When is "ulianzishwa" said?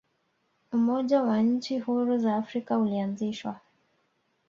2.77-3.59